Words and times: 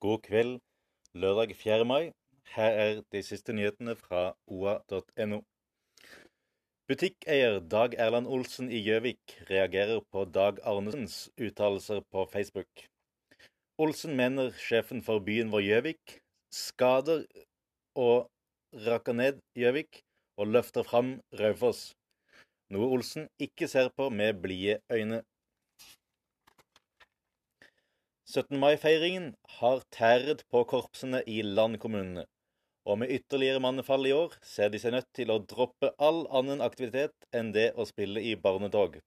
God 0.00 0.22
kveld, 0.24 0.60
lørdag 1.12 1.50
4. 1.56 1.84
mai. 1.84 2.12
Her 2.54 2.70
er 2.82 3.00
de 3.12 3.20
siste 3.22 3.52
nyhetene 3.52 3.92
fra 4.00 4.20
oa.no. 4.48 5.40
Butikkeier 6.88 7.58
Dag 7.74 7.96
Erland 8.04 8.26
Olsen 8.26 8.70
i 8.72 8.80
Gjøvik 8.86 9.34
reagerer 9.50 10.00
på 10.12 10.24
Dag 10.24 10.62
Arnesens 10.64 11.18
uttalelser 11.36 12.00
på 12.12 12.24
Facebook. 12.32 12.86
Olsen 13.76 14.16
mener 14.16 14.56
sjefen 14.56 15.04
for 15.04 15.20
byen 15.26 15.52
vår 15.52 15.66
Gjøvik 15.68 16.16
skader 16.62 17.26
og 18.06 18.30
rakker 18.88 19.20
ned 19.20 19.44
Gjøvik 19.52 20.00
og 20.40 20.48
løfter 20.54 20.88
fram 20.88 21.18
Raufoss, 21.42 21.90
noe 22.72 22.88
Olsen 22.96 23.28
ikke 23.36 23.68
ser 23.68 23.92
på 23.92 24.08
med 24.08 24.40
blide 24.40 24.80
øyne. 24.88 25.20
17. 28.30 28.60
mai-feiringen 28.62 29.24
har 29.58 29.80
tæret 29.90 30.44
på 30.54 30.60
korpsene 30.70 31.18
i 31.26 31.40
landkommunene, 31.42 32.22
og 32.86 33.00
med 33.00 33.10
ytterligere 33.16 33.62
mannefall 33.64 34.06
i 34.06 34.12
år 34.14 34.36
ser 34.46 34.70
de 34.70 34.78
seg 34.78 34.94
nødt 34.94 35.08
til 35.18 35.32
å 35.34 35.40
droppe 35.52 35.90
all 36.08 36.20
annen 36.40 36.62
aktivitet 36.62 37.26
enn 37.40 37.50
det 37.56 37.72
å 37.74 37.88
spille 37.88 38.22
i 38.22 38.36
barnetog. 38.44 39.00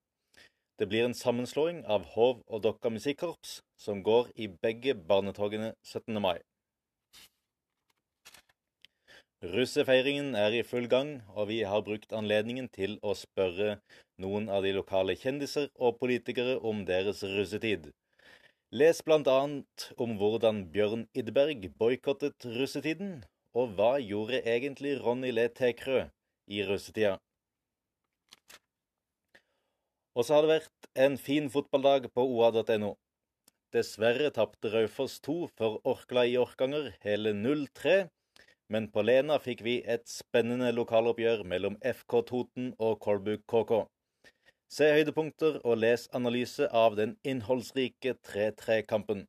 Det 0.76 0.90
blir 0.92 1.08
en 1.08 1.16
sammenslåing 1.16 1.80
av 1.96 2.10
Hov 2.18 2.42
og 2.50 2.66
Dokka 2.68 2.92
musikkorps, 2.92 3.62
som 3.80 4.04
går 4.04 4.34
i 4.36 4.50
begge 4.68 4.98
barnetogene 5.14 5.72
17. 5.88 6.20
mai. 6.20 6.44
Russefeiringen 9.56 10.36
er 10.36 10.60
i 10.60 10.68
full 10.68 10.92
gang, 10.92 11.22
og 11.32 11.48
vi 11.54 11.64
har 11.64 11.88
brukt 11.88 12.12
anledningen 12.12 12.68
til 12.76 13.00
å 13.00 13.16
spørre 13.16 13.78
noen 14.20 14.52
av 14.52 14.68
de 14.68 14.76
lokale 14.76 15.16
kjendiser 15.16 15.72
og 15.80 16.02
politikere 16.04 16.60
om 16.60 16.84
deres 16.92 17.24
russetid. 17.24 17.94
Les 18.74 18.98
annet 19.06 19.84
om 20.02 20.16
hvordan 20.18 20.64
Bjørn 20.74 21.04
Idberg 21.14 21.68
boikottet 21.78 22.46
russetiden, 22.56 23.20
og 23.54 23.76
hva 23.78 24.00
gjorde 24.02 24.40
egentlig 24.50 24.96
Ronny 24.98 25.30
Le 25.30 25.44
Tekrø 25.54 26.08
i 26.50 26.64
russetida? 26.66 27.20
Og 30.18 30.26
så 30.26 30.34
har 30.34 30.42
det 30.42 30.52
vært 30.56 30.90
en 31.06 31.20
fin 31.22 31.52
fotballdag 31.54 32.10
på 32.18 32.26
oa.no. 32.26 32.96
Dessverre 33.78 34.34
tapte 34.34 34.74
Raufoss 34.74 35.22
2 35.22 35.38
for 35.54 35.78
Orkla 35.86 36.26
i 36.26 36.40
Orkanger, 36.42 36.96
hele 37.06 37.38
0-3. 37.38 38.08
Men 38.74 38.90
på 38.90 39.06
Lena 39.06 39.38
fikk 39.38 39.62
vi 39.62 39.84
et 39.86 40.10
spennende 40.10 40.74
lokaloppgjør 40.74 41.46
mellom 41.46 41.78
FK 41.78 42.24
Toten 42.26 42.74
og 42.80 42.98
Kolbu 43.06 43.36
KK. 43.46 43.84
Se 44.74 44.88
høydepunkter 44.90 45.60
og 45.70 45.76
les 45.78 46.08
analyse 46.18 46.66
av 46.74 46.96
den 46.98 47.12
innholdsrike 47.30 48.16
3-3-kampen. 48.26 49.20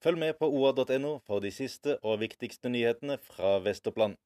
Følg 0.00 0.20
med 0.22 0.38
på 0.40 0.48
oa.no 0.48 1.10
for 1.26 1.44
de 1.44 1.50
siste 1.52 1.98
og 2.00 2.22
viktigste 2.22 2.72
nyhetene 2.72 3.18
fra 3.26 3.58
Vest-Oppland. 3.66 4.16